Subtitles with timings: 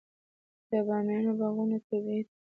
[0.69, 2.35] د بامیان باغونه طبیعي دي.